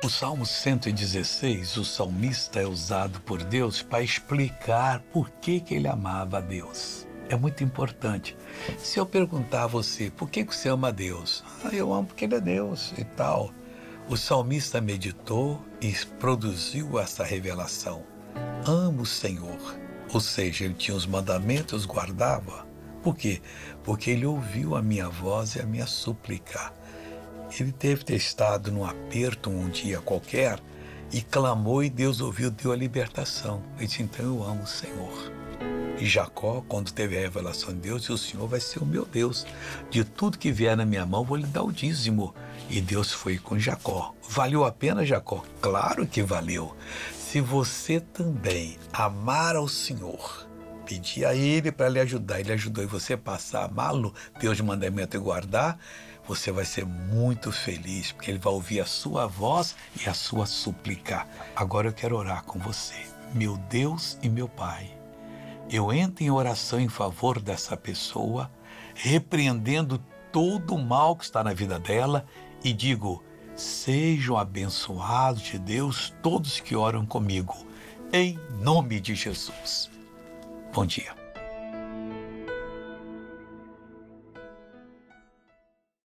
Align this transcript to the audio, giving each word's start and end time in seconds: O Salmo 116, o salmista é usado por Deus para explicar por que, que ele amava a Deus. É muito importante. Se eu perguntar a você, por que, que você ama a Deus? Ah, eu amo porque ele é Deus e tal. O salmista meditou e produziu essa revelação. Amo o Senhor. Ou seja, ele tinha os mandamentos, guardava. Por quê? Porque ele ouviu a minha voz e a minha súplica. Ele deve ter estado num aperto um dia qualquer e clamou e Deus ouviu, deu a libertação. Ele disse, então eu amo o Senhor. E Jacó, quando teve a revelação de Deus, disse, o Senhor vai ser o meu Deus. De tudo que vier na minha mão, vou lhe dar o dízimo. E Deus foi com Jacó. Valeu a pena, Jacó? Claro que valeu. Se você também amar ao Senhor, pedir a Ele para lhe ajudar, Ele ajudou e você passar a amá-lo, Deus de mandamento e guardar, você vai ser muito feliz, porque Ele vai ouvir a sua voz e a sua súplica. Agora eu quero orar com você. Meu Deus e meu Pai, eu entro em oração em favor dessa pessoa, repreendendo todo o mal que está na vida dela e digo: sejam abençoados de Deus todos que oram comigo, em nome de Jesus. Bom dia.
O 0.00 0.08
Salmo 0.08 0.46
116, 0.46 1.76
o 1.76 1.84
salmista 1.84 2.60
é 2.60 2.66
usado 2.66 3.20
por 3.22 3.42
Deus 3.42 3.82
para 3.82 4.00
explicar 4.00 5.00
por 5.12 5.28
que, 5.28 5.58
que 5.58 5.74
ele 5.74 5.88
amava 5.88 6.38
a 6.38 6.40
Deus. 6.40 7.04
É 7.28 7.34
muito 7.34 7.64
importante. 7.64 8.36
Se 8.78 9.00
eu 9.00 9.04
perguntar 9.04 9.64
a 9.64 9.66
você, 9.66 10.08
por 10.08 10.30
que, 10.30 10.44
que 10.44 10.54
você 10.54 10.68
ama 10.68 10.88
a 10.88 10.92
Deus? 10.92 11.42
Ah, 11.64 11.74
eu 11.74 11.92
amo 11.92 12.06
porque 12.06 12.26
ele 12.26 12.36
é 12.36 12.40
Deus 12.40 12.94
e 12.96 13.02
tal. 13.02 13.52
O 14.08 14.16
salmista 14.16 14.80
meditou 14.80 15.66
e 15.80 15.92
produziu 16.20 16.96
essa 17.00 17.24
revelação. 17.24 18.04
Amo 18.64 19.02
o 19.02 19.06
Senhor. 19.06 19.58
Ou 20.14 20.20
seja, 20.20 20.64
ele 20.64 20.74
tinha 20.74 20.96
os 20.96 21.06
mandamentos, 21.06 21.84
guardava. 21.84 22.64
Por 23.02 23.16
quê? 23.16 23.42
Porque 23.82 24.12
ele 24.12 24.26
ouviu 24.26 24.76
a 24.76 24.82
minha 24.82 25.08
voz 25.08 25.56
e 25.56 25.60
a 25.60 25.66
minha 25.66 25.88
súplica. 25.88 26.72
Ele 27.58 27.72
deve 27.72 28.04
ter 28.04 28.16
estado 28.16 28.70
num 28.70 28.84
aperto 28.84 29.50
um 29.50 29.68
dia 29.68 30.00
qualquer 30.00 30.60
e 31.12 31.22
clamou 31.22 31.82
e 31.82 31.90
Deus 31.90 32.20
ouviu, 32.20 32.50
deu 32.50 32.72
a 32.72 32.76
libertação. 32.76 33.62
Ele 33.76 33.86
disse, 33.86 34.02
então 34.02 34.24
eu 34.24 34.42
amo 34.42 34.62
o 34.62 34.66
Senhor. 34.66 35.32
E 35.98 36.06
Jacó, 36.06 36.62
quando 36.68 36.92
teve 36.92 37.16
a 37.16 37.20
revelação 37.20 37.74
de 37.74 37.80
Deus, 37.80 38.02
disse, 38.02 38.12
o 38.12 38.18
Senhor 38.18 38.46
vai 38.46 38.60
ser 38.60 38.80
o 38.80 38.86
meu 38.86 39.04
Deus. 39.04 39.46
De 39.90 40.04
tudo 40.04 40.38
que 40.38 40.52
vier 40.52 40.76
na 40.76 40.84
minha 40.84 41.04
mão, 41.04 41.24
vou 41.24 41.36
lhe 41.36 41.46
dar 41.46 41.62
o 41.62 41.72
dízimo. 41.72 42.34
E 42.70 42.80
Deus 42.80 43.12
foi 43.12 43.38
com 43.38 43.58
Jacó. 43.58 44.14
Valeu 44.28 44.64
a 44.64 44.70
pena, 44.70 45.04
Jacó? 45.04 45.42
Claro 45.60 46.06
que 46.06 46.22
valeu. 46.22 46.76
Se 47.18 47.40
você 47.40 47.98
também 47.98 48.78
amar 48.92 49.56
ao 49.56 49.66
Senhor, 49.66 50.46
pedir 50.88 51.26
a 51.26 51.34
Ele 51.34 51.70
para 51.70 51.90
lhe 51.90 52.00
ajudar, 52.00 52.40
Ele 52.40 52.54
ajudou 52.54 52.82
e 52.82 52.86
você 52.86 53.14
passar 53.14 53.60
a 53.60 53.64
amá-lo, 53.66 54.14
Deus 54.40 54.56
de 54.56 54.62
mandamento 54.62 55.18
e 55.18 55.20
guardar, 55.20 55.78
você 56.26 56.50
vai 56.50 56.64
ser 56.64 56.86
muito 56.86 57.52
feliz, 57.52 58.10
porque 58.10 58.30
Ele 58.30 58.38
vai 58.38 58.54
ouvir 58.54 58.80
a 58.80 58.86
sua 58.86 59.26
voz 59.26 59.76
e 60.02 60.08
a 60.08 60.14
sua 60.14 60.46
súplica. 60.46 61.26
Agora 61.54 61.88
eu 61.88 61.92
quero 61.92 62.16
orar 62.16 62.42
com 62.44 62.58
você. 62.58 62.94
Meu 63.34 63.58
Deus 63.68 64.18
e 64.22 64.30
meu 64.30 64.48
Pai, 64.48 64.90
eu 65.70 65.92
entro 65.92 66.24
em 66.24 66.30
oração 66.30 66.80
em 66.80 66.88
favor 66.88 67.38
dessa 67.38 67.76
pessoa, 67.76 68.50
repreendendo 68.94 70.02
todo 70.32 70.74
o 70.74 70.82
mal 70.82 71.14
que 71.14 71.24
está 71.24 71.44
na 71.44 71.52
vida 71.52 71.78
dela 71.78 72.24
e 72.64 72.72
digo: 72.72 73.22
sejam 73.54 74.38
abençoados 74.38 75.42
de 75.42 75.58
Deus 75.58 76.14
todos 76.22 76.60
que 76.60 76.74
oram 76.74 77.04
comigo, 77.04 77.54
em 78.10 78.38
nome 78.62 78.98
de 79.00 79.14
Jesus. 79.14 79.97
Bom 80.72 80.86
dia. 80.86 81.17